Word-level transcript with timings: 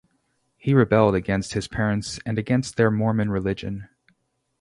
He 0.57 0.73
rebelled 0.73 1.13
against 1.13 1.53
his 1.53 1.67
parents 1.67 2.19
and 2.25 2.39
against 2.39 2.75
their 2.75 2.89
Mormon 2.89 3.29
religion. 3.29 3.87